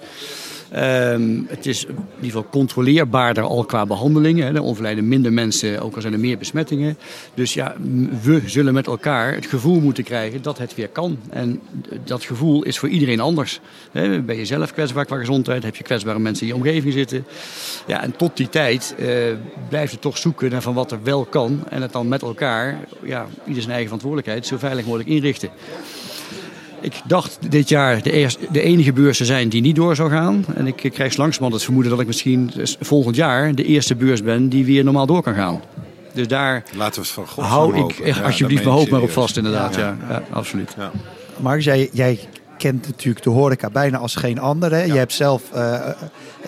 [0.73, 4.55] Ehm, het is in ieder geval controleerbaarder al qua behandelingen.
[4.55, 6.97] Er overlijden minder mensen, ook al zijn er meer besmettingen.
[7.33, 7.75] Dus ja,
[8.21, 11.19] we zullen met elkaar het gevoel moeten krijgen dat het weer kan.
[11.29, 11.61] En
[12.03, 13.59] dat gevoel is voor iedereen anders.
[13.91, 15.63] Ben je zelf kwetsbaar qua gezondheid?
[15.63, 17.25] Heb je kwetsbare mensen in je omgeving zitten?
[17.87, 19.07] Ja, en tot die tijd uh,
[19.69, 21.63] blijft het toch zoeken naar van wat er wel kan.
[21.69, 25.49] En het dan met elkaar, ja, ieder zijn eigen verantwoordelijkheid, zo veilig mogelijk inrichten.
[26.83, 30.09] Ik dacht dit jaar de, eerste, de enige beurs te zijn die niet door zou
[30.09, 30.45] gaan.
[30.55, 34.49] En ik krijg langzamerhand het vermoeden dat ik misschien volgend jaar de eerste beurs ben
[34.49, 35.61] die weer normaal door kan gaan.
[36.13, 39.11] Dus daar Laten we het van God hou ik echt alsjeblieft mijn hoofd maar op
[39.11, 39.75] vast inderdaad.
[39.75, 40.75] Ja, ja, ja absoluut.
[40.77, 40.91] Ja.
[41.39, 42.19] Mark, jij, jij
[42.57, 44.87] kent natuurlijk de horeca bijna als geen andere.
[44.87, 45.87] Je hebt zelf uh,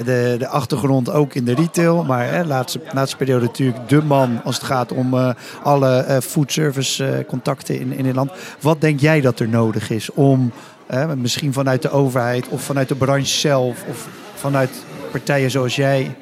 [0.05, 2.03] de, de achtergrond ook in de retail.
[2.03, 5.29] Maar hè, laatste, laatste periode natuurlijk de man als het gaat om uh,
[5.63, 8.31] alle uh, foodservice contacten in, in het land.
[8.61, 10.51] Wat denk jij dat er nodig is om
[11.15, 14.69] misschien vanuit de overheid of vanuit de branche zelf of vanuit
[15.11, 16.15] partijen zoals jij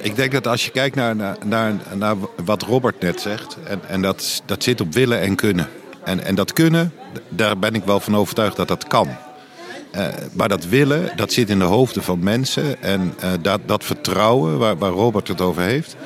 [0.00, 3.80] ik denk dat als je kijkt naar, naar, naar, naar wat Robert net zegt, en,
[3.88, 5.68] en dat, dat zit op willen en kunnen.
[6.08, 6.92] En, en dat kunnen,
[7.28, 9.08] daar ben ik wel van overtuigd dat dat kan.
[9.96, 12.82] Uh, maar dat willen, dat zit in de hoofden van mensen.
[12.82, 15.96] En uh, dat, dat vertrouwen waar, waar Robert het over heeft.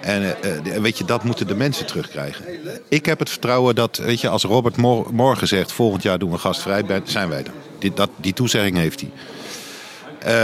[0.00, 2.44] En uh, weet je, dat moeten de mensen terugkrijgen.
[2.88, 5.72] Ik heb het vertrouwen dat, weet je, als Robert mor morgen zegt...
[5.72, 7.52] volgend jaar doen we gastvrij, zijn wij er.
[7.78, 9.10] Die, dat, die toezegging heeft hij.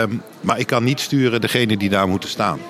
[0.02, 2.60] Um, maar ik kan niet sturen degene die daar moeten staan.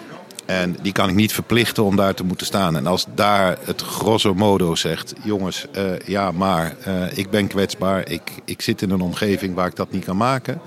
[0.48, 2.76] En die kan ik niet verplichten om daar te moeten staan.
[2.76, 8.08] En als daar het grosso modo zegt: jongens, uh, ja, maar uh, ik ben kwetsbaar.
[8.08, 10.60] Ik, ik zit in een omgeving waar ik dat niet kan maken.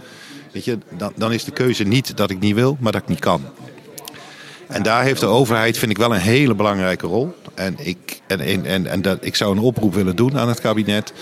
[0.52, 3.08] Weet je, dan, dan is de keuze niet dat ik niet wil, maar dat ik
[3.08, 3.42] niet kan.
[4.68, 7.36] En daar heeft de overheid, vind ik, wel een hele belangrijke rol.
[7.54, 10.62] En ik, en, en, en, en dat, ik zou een oproep willen doen aan het
[10.62, 11.14] kabinet.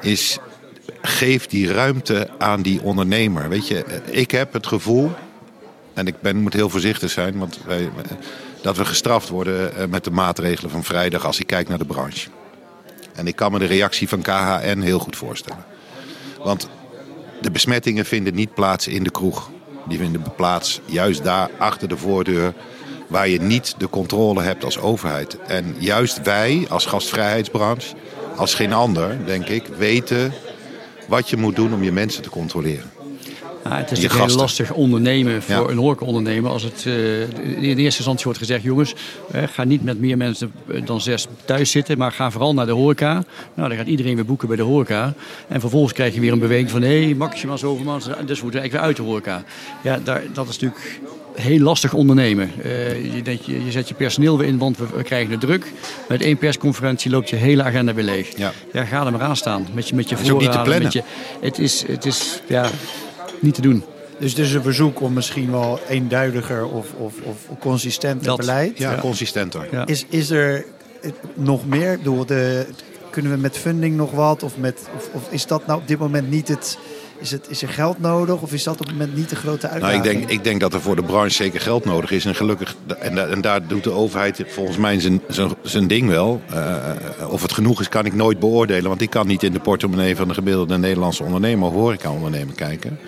[0.00, 0.38] Is
[1.02, 3.48] geef die ruimte aan die ondernemer.
[3.48, 5.10] Weet je, ik heb het gevoel
[5.94, 7.90] en ik ben, moet heel voorzichtig zijn, want wij,
[8.62, 11.84] dat we gestraft worden eh, met de maatregelen van vrijdag als ik kijk naar de
[11.84, 12.28] branche.
[13.14, 15.64] En ik kan me de reactie van KHN heel goed voorstellen.
[16.44, 16.68] Want
[17.40, 19.50] de besmettingen vinden niet plaats in de kroeg.
[19.88, 22.54] Die vinden plaats juist daar achter de voordeur,
[23.06, 25.38] waar je niet de controle hebt als overheid.
[25.46, 27.94] En juist wij als gastvrijheidsbranche,
[28.36, 30.32] als geen ander, denk ik, weten
[31.08, 32.90] wat je moet doen om je mensen te controleren.
[33.64, 36.50] Ja, het is natuurlijk heel lastig ondernemen voor een horecaondernemer.
[36.50, 38.94] Als het uh, in eerste instantie wordt gezegd, jongens,
[39.30, 40.52] eh, ga niet met meer mensen
[40.84, 43.24] dan zes thuis zitten, maar ga vooral naar de horeca.
[43.54, 45.14] Nou, dan gaat iedereen weer boeken bij de horeca.
[45.48, 48.42] En vervolgens krijg je weer een beweging van, hé, hey, maximaal zoveel man, dus we
[48.42, 49.44] moeten eigenlijk weer uit de horeca.
[49.82, 51.00] Ja, daar, dat is natuurlijk
[51.34, 52.50] heel lastig ondernemen.
[52.64, 55.72] Uh, je, denkt, je, je, zet je personeel weer in, want we, krijgen de druk.
[56.08, 58.36] Met één persconferentie loopt je hele agenda weer leeg.
[58.36, 59.66] Ja, ja ga er maar aan staan.
[59.72, 60.42] Met je, met je voorraden.
[60.42, 60.82] niet te plannen.
[60.82, 61.02] Met je,
[61.40, 62.70] het is, het is, ja,
[63.42, 63.84] niet te doen.
[64.18, 68.78] Dus het is een verzoek om misschien wel eenduidiger of, of, of consistenter beleid.
[68.78, 69.68] Ja, consistenter.
[69.70, 69.86] Ja.
[69.86, 70.64] Is, is er
[71.34, 71.98] nog meer?
[72.02, 72.66] Door de,
[73.10, 74.42] kunnen we met funding nog wat?
[74.42, 76.78] Of, met, of, of is dat nou op dit moment niet het,
[77.18, 79.68] is, het, is er geld nodig of is dat op het moment niet de grote
[79.68, 80.04] uitdaging?
[80.04, 82.24] Nou, ik, denk, ik denk dat er voor de branche zeker geld nodig is.
[82.24, 86.42] En gelukkig, en, en daar doet de overheid volgens mij zijn, zijn, zijn ding wel.
[86.52, 86.76] Uh,
[87.28, 88.88] of het genoeg is, kan ik nooit beoordelen.
[88.88, 92.98] Want ik kan niet in de portemonnee van de gemiddelde Nederlandse ondernemer of horeca-ondernemer kijken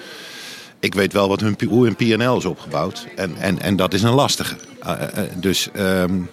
[0.84, 3.06] ik weet wel wat hun, hoe hun PNL is opgebouwd.
[3.16, 4.56] En, en, en dat is een lastige.
[4.86, 4.92] Uh,
[5.36, 6.30] dus um,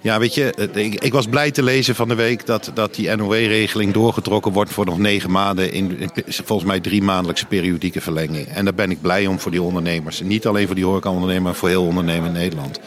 [0.00, 3.16] ja, weet je, ik, ik, was blij te lezen van de week dat, dat die
[3.16, 5.72] NOW-regeling doorgetrokken wordt voor nog negen maanden.
[5.72, 8.46] In, in, volgens mij drie maandelijkse periodieke verlenging.
[8.46, 10.20] En daar ben ik blij om voor die ondernemers.
[10.20, 12.80] Niet alleen voor die horeca-ondernemer, maar voor heel ondernemer in Nederland.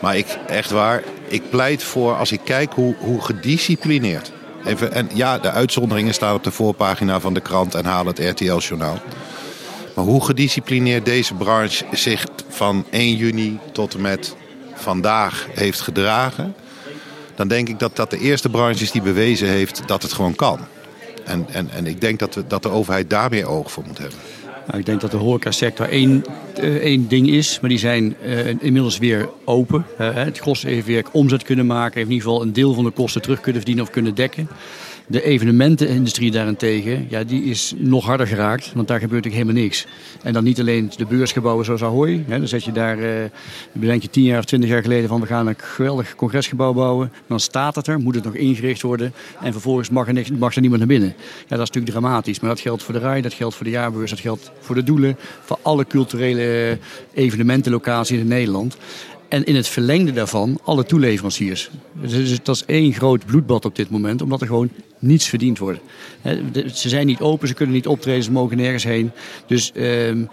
[0.00, 4.32] Maar ik, echt waar, ik pleit voor als ik kijk hoe, hoe gedisciplineerd.
[4.64, 8.30] Even, en ja, de uitzonderingen staan op de voorpagina van de krant en halen het
[8.30, 8.98] RTL-journaal.
[9.94, 14.36] Maar hoe gedisciplineerd deze branche zich van 1 juni tot en met
[14.74, 16.54] vandaag heeft gedragen,
[17.34, 20.34] dan denk ik dat dat de eerste branche is die bewezen heeft dat het gewoon
[20.34, 20.58] kan.
[21.24, 23.98] En, en, en ik denk dat, we, dat de overheid daar meer oog voor moet
[23.98, 24.18] hebben.
[24.66, 26.24] Nou, ik denk dat de horecasector één,
[26.60, 29.86] uh, één ding is, maar die zijn uh, inmiddels weer open.
[30.00, 32.84] Uh, het gros heeft weer omzet kunnen maken, heeft in ieder geval een deel van
[32.84, 34.48] de kosten terug kunnen verdienen of kunnen dekken.
[35.10, 39.86] De evenementenindustrie daarentegen, ja, die is nog harder geraakt, want daar gebeurt natuurlijk helemaal niks.
[40.22, 42.24] En dan niet alleen de beursgebouwen zoals Ahoy.
[42.28, 43.08] Hè, dan zet je daar, uh,
[43.72, 47.12] bedenk je tien jaar of twintig jaar geleden van we gaan een geweldig congresgebouw bouwen.
[47.26, 50.54] Dan staat het er, moet het nog ingericht worden en vervolgens mag er, niks, mag
[50.54, 51.14] er niemand naar binnen.
[51.18, 53.70] Ja, dat is natuurlijk dramatisch, maar dat geldt voor de RAI, dat geldt voor de
[53.70, 56.78] jaarbeurs, dat geldt voor de doelen, voor alle culturele
[57.14, 58.76] evenementenlocaties in Nederland.
[59.30, 61.70] En in het verlengde daarvan alle toeleveranciers.
[61.92, 65.80] Dus dat is één groot bloedbad op dit moment, omdat er gewoon niets verdiend wordt.
[66.74, 69.10] Ze zijn niet open, ze kunnen niet optreden, ze mogen nergens heen.
[69.46, 70.24] Dus ehm,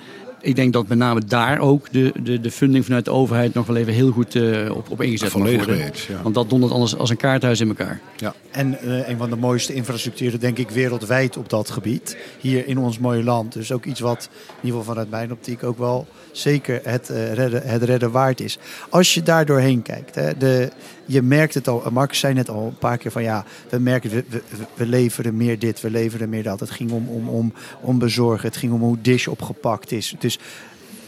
[0.42, 3.68] ik denk dat met name daar ook de, de, de funding vanuit de overheid nog
[3.68, 5.78] wel even heel goed uh, op, op ingezet moet worden.
[5.78, 6.22] ja.
[6.22, 8.00] Want dat dondert anders als een kaarthuis in elkaar.
[8.18, 8.34] Ja.
[8.52, 12.18] En uh, een van de mooiste infrastructuren, denk ik, wereldwijd op dat gebied.
[12.40, 13.54] Hier in ons mooie land.
[13.54, 17.34] Dus ook iets wat, in ieder geval vanuit mijn optiek, ook wel zeker het, uh,
[17.34, 18.58] redden, het redden waard is.
[18.90, 20.72] Als je daar doorheen kijkt, hè, de,
[21.06, 24.10] je merkt het al, Marcus zei net al een paar keer van ja, we merken,
[24.10, 24.42] we, we,
[24.74, 26.60] we leveren meer dit, we leveren meer dat.
[26.60, 30.16] Het ging om, om, om, om bezorgen, het ging om hoe dish opgepakt is.
[30.28, 30.40] Dus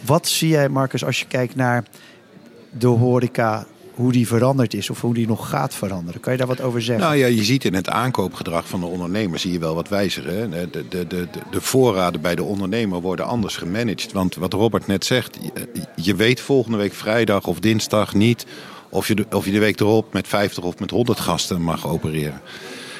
[0.05, 1.83] wat zie jij, Marcus, als je kijkt naar
[2.69, 6.21] de horeca hoe die veranderd is of hoe die nog gaat veranderen.
[6.21, 7.05] Kan je daar wat over zeggen?
[7.05, 10.51] Nou ja, je ziet in het aankoopgedrag van de ondernemer zie je wel wat wijzigen.
[10.51, 14.11] De, de, de, de, de voorraden bij de ondernemer worden anders gemanaged.
[14.11, 15.37] Want wat Robert net zegt,
[15.95, 18.45] je weet volgende week vrijdag of dinsdag niet
[18.89, 22.41] of je of je de week erop met 50 of met 100 gasten mag opereren.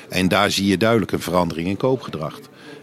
[0.10, 2.40] En daar zie je duidelijk een verandering in koopgedrag.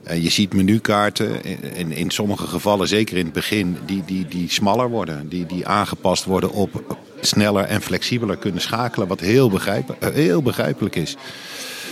[0.06, 4.50] En je ziet menukaarten, in, in sommige gevallen, zeker in het begin, die, die, die
[4.50, 5.28] smaller worden.
[5.28, 9.08] Die, die aangepast worden op sneller en flexibeler kunnen schakelen.
[9.08, 11.16] Wat heel, begrijp, eh, heel begrijpelijk is.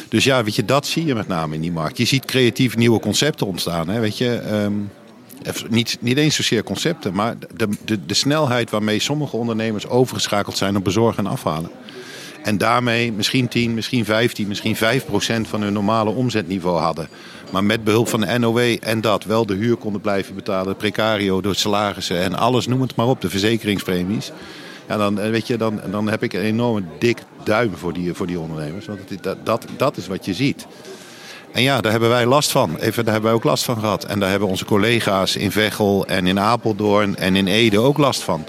[0.09, 1.96] Dus ja, weet je, dat zie je met name in die markt.
[1.96, 3.88] Je ziet creatief nieuwe concepten ontstaan.
[3.88, 4.90] Hè, weet je, um,
[5.68, 10.77] niet, niet eens zozeer concepten, maar de, de, de snelheid waarmee sommige ondernemers overgeschakeld zijn
[10.77, 11.70] op bezorgen en afhalen.
[12.44, 17.09] En daarmee misschien 10, misschien 15, misschien 5 procent van hun normale omzetniveau hadden.
[17.50, 21.40] Maar met behulp van de NOW en dat wel de huur konden blijven betalen, precario,
[21.40, 24.33] de salarissen en alles, noem het maar op, de verzekeringspremies.
[24.88, 28.14] Ja, dan, eh, weet je, dan, dan heb ik een enorme dik duim voor die,
[28.14, 28.87] voor die ondernemers.
[28.87, 30.66] Want dat, dat, dat is wat je ziet.
[31.52, 32.76] En ja, daar hebben wij last van.
[32.76, 34.04] Even, daar hebben wij ook last van gehad.
[34.04, 38.22] En daar hebben onze collega's in Veghel en in Apeldoorn en in Ede ook last
[38.22, 38.44] van.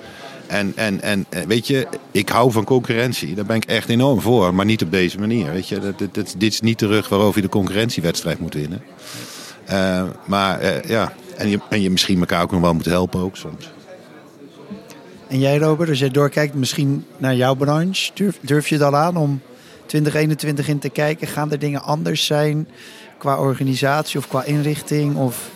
[0.47, 3.35] En, en, en weet je, ik hou van concurrentie.
[3.35, 4.53] Daar ben ik echt enorm voor.
[4.53, 5.51] Maar niet op deze manier.
[5.51, 8.81] Weet je, dit, dit, is niet de rug waarover je de concurrentiewedstrijd moet winnen.
[9.69, 13.19] Uh, maar uh, ja, en je, en je misschien elkaar ook nog wel moet helpen
[13.19, 13.73] ook soms.
[15.27, 19.17] En jij Robert, als jij doorkijkt misschien naar jouw branche, durf, durf je dan aan
[19.17, 19.41] om
[19.85, 21.27] 2021 in te kijken?
[21.27, 22.67] Gaan er dingen anders zijn
[23.17, 25.49] qua organisatie of qua inrichting of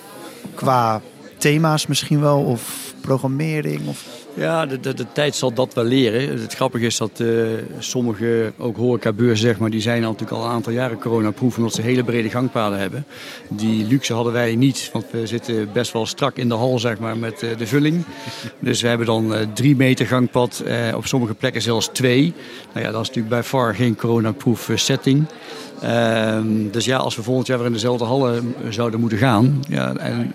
[0.56, 1.02] qua
[1.40, 3.88] thema's misschien wel of programmering?
[3.88, 4.06] Of...
[4.34, 6.42] Ja, de, de, de, tijd zal dat wel leren.
[6.42, 7.48] Het grappige is dat uh,
[7.80, 11.74] sommige, ook horecabeurzen zeg maar, die zijn al natuurlijk al een aantal jaren coronaproof omdat
[11.74, 13.06] ze hele brede gangpaden hebben.
[13.50, 17.00] Die luxe hadden wij niet, want we zitten best wel strak in de hal zeg
[17.00, 18.04] maar, met uh, de vulling.
[18.60, 20.64] Dus we hebben dan uh, drie meter gangpad,
[20.96, 22.34] op sommige plekken zelfs twee.
[22.74, 25.26] Nou ja, dat is natuurlijk bij far geen coronaproof setting.
[25.82, 29.96] Ehm, dus ja, als we volgend jaar weer in dezelfde hallen zouden moeten gaan, ja,
[29.96, 30.32] en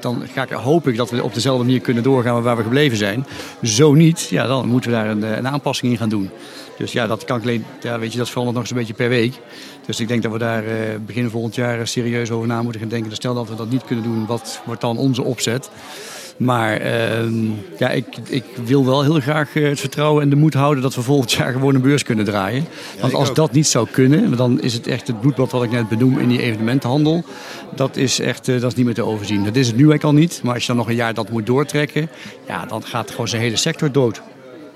[0.00, 2.96] dan ga ik, hoop ik dat we op dezelfde manier kunnen doorgaan waar we gebleven
[2.96, 3.26] zijn.
[3.62, 6.30] Zo niet, ja, dan moeten we daar een, een aanpassing in gaan doen.
[6.78, 9.08] Dus ja, dat kan alleen, ja, weet je, dat verandert nog eens een beetje per
[9.08, 9.40] week.
[9.86, 10.70] Dus ik denk dat we daar uh,
[11.06, 13.08] begin volgend jaar serieus over na moeten gaan denken.
[13.08, 15.70] Dus stel dat we dat niet kunnen doen, wat wordt dan onze opzet?
[16.38, 20.54] Maar uh, ja, ik, ik wil wel heel graag eh, het vertrouwen en de moed
[20.54, 22.64] houden dat we volgend jaar gewoon een beurs kunnen draaien.
[23.00, 25.88] Want als dat niet zou kunnen, dan is het echt het bloedbad wat ik net
[25.88, 27.24] benoem in die evenementenhandel.
[27.74, 29.44] Dat is echt uh, dat is niet meer te overzien.
[29.44, 30.40] Dat is het nu eigenlijk al niet.
[30.42, 32.08] Maar als je dan nog een jaar dat moet doortrekken,
[32.46, 34.16] ja, dan gaat gewoon zijn hele sector dood.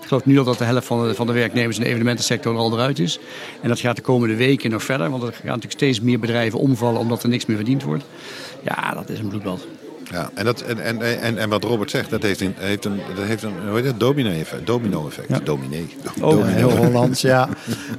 [0.00, 2.56] Ik geloof nu al dat de helft van de, van de werknemers in de evenementensector
[2.56, 3.18] al eruit is.
[3.60, 5.10] En dat gaat de komende weken nog verder.
[5.10, 8.04] Want er gaan natuurlijk steeds meer bedrijven omvallen omdat er niks meer verdiend wordt.
[8.62, 9.66] Ja, dat is een bloedbad.
[10.12, 13.00] Ja, en, dat, en, en, en, en wat Robert zegt, dat heeft een, heeft een,
[13.16, 14.66] dat heeft een hoe heet het, domino-effect.
[14.66, 15.28] Domino-effect.
[15.28, 15.38] Ja.
[15.38, 15.88] Dominee.
[16.20, 17.48] Oh, domino heel Hollands, ja.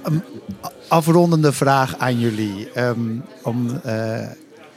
[0.07, 0.23] Um,
[0.87, 2.67] afrondende vraag aan jullie.
[2.77, 4.27] Um, om, uh,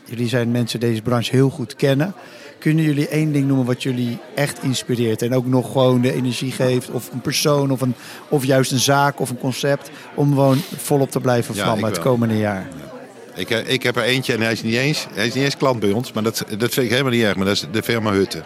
[0.04, 2.14] jullie zijn mensen deze branche heel goed kennen.
[2.58, 6.52] Kunnen jullie één ding noemen wat jullie echt inspireert en ook nog gewoon de energie
[6.52, 7.94] geeft, of een persoon, of, een,
[8.28, 11.98] of juist een zaak of een concept, om gewoon volop te blijven vlammen ja, het
[11.98, 12.68] komende jaar?
[12.78, 12.95] Ja.
[13.36, 15.56] Ik, eh, ik heb er eentje en hij is niet eens, hij is niet eens
[15.56, 17.36] klant bij ons, maar dat, dat vind ik helemaal niet erg.
[17.36, 18.42] Maar dat is de firma Hutte.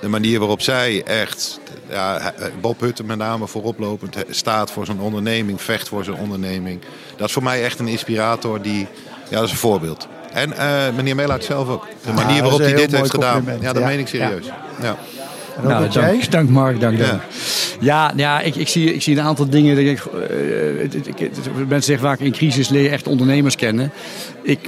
[0.00, 5.62] De manier waarop zij echt, ja, Bob Hutte met name vooroplopend, staat voor zijn onderneming,
[5.62, 6.80] vecht voor zijn onderneming.
[7.16, 8.86] Dat is voor mij echt een inspirator die,
[9.28, 10.08] ja, dat is een voorbeeld.
[10.32, 11.86] En uh, meneer Melaert zelf ook.
[12.04, 13.88] De manier waarop hij dit heeft gedaan, ja, dat ja.
[13.88, 14.46] meen ik serieus.
[14.82, 14.96] ja.
[15.62, 17.22] Nou, dank, dank Mark, dank, dank.
[17.80, 19.76] Ja, ja ik, ik, zie, ik zie een aantal dingen.
[19.76, 23.90] Dat ik, uh, mensen zeggen vaak in crisis leer je echt ondernemers kennen.
[24.42, 24.58] Ik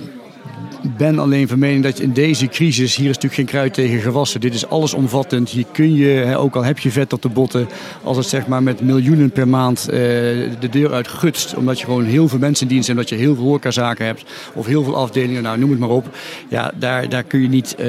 [0.97, 4.01] ben alleen van mening dat je in deze crisis, hier is natuurlijk geen kruid tegen
[4.01, 4.41] gewassen.
[4.41, 5.51] Dit is allesomvattend.
[5.51, 7.69] Hier kun je, ook al heb je vet op de botten,
[8.03, 11.55] als het zeg maar met miljoenen per maand uh, de deur uit gutst.
[11.55, 14.25] Omdat je gewoon heel veel mensen in dienst hebt, omdat je heel veel horecazaken hebt.
[14.55, 16.17] Of heel veel afdelingen, nou noem het maar op.
[16.49, 17.77] Ja, daar, daar kun je niet...
[17.81, 17.87] Uh,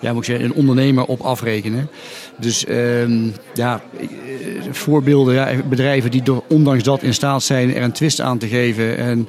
[0.00, 1.88] ja, moet ik zeggen, een ondernemer op afrekenen.
[2.38, 3.82] Dus um, ja,
[4.70, 8.96] voorbeelden, ja, bedrijven die ondanks dat in staat zijn er een twist aan te geven.
[8.96, 9.28] En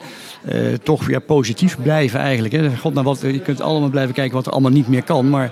[0.53, 2.53] uh, toch weer positief blijven eigenlijk.
[2.53, 2.75] Hè.
[2.75, 5.29] God, nou wat, je kunt allemaal blijven kijken wat er allemaal niet meer kan.
[5.29, 5.51] Maar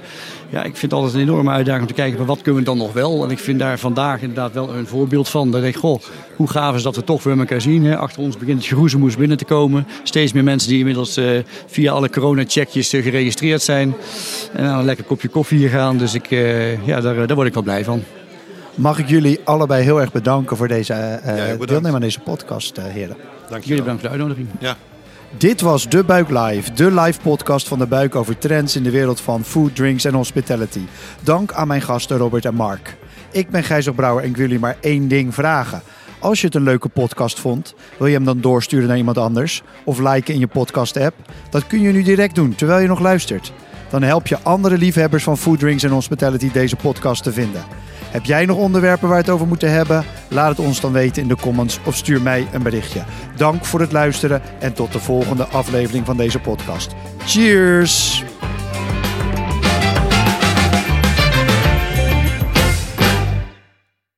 [0.50, 2.78] ja, ik vind het altijd een enorme uitdaging om te kijken wat kunnen we dan
[2.78, 3.24] nog wel.
[3.24, 5.52] En ik vind daar vandaag inderdaad wel een voorbeeld van.
[5.52, 6.02] Dat ik, goh,
[6.36, 7.86] hoe gaaf is dat we toch weer elkaar zien.
[7.86, 7.98] Hè.
[7.98, 9.88] Achter ons begint het geroezemoes binnen te komen.
[10.04, 13.96] Steeds meer mensen die inmiddels uh, via alle corona-checkjes uh, geregistreerd zijn.
[14.54, 15.98] En nou, een lekker kopje koffie hier gaan.
[15.98, 16.30] Dus ik,
[16.86, 18.04] ja, daar, daar word ik wel blij van.
[18.76, 22.84] Mag ik jullie allebei heel erg bedanken voor deze uh, deelnemen aan deze podcast, uh,
[22.84, 23.35] heren.
[23.50, 24.48] Dank jullie bedankt voor de uitnodiging.
[24.60, 24.76] Ja.
[25.38, 28.92] Dit was De Buik Live, de live podcast van De Buik over trends in de
[28.92, 30.86] wereld van food, drinks en hospitality.
[31.22, 32.98] Dank aan mijn gasten Robert en Mark.
[33.32, 35.82] Ik ben Gijzer Brouwer en ik wil jullie maar één ding vragen.
[36.20, 39.62] Als je het een leuke podcast vond, wil je hem dan doorsturen naar iemand anders?
[39.84, 41.16] Of liken in je podcast-app?
[41.50, 43.54] Dat kun je nu direct doen, terwijl je nog luistert.
[43.90, 47.64] Dan help je andere liefhebbers van food, drinks en hospitality deze podcast te vinden.
[48.16, 50.06] Heb jij nog onderwerpen waar we het over moeten hebben?
[50.28, 53.04] Laat het ons dan weten in de comments of stuur mij een berichtje.
[53.36, 56.96] Dank voor het luisteren en tot de volgende aflevering van deze podcast.
[57.26, 58.24] Cheers!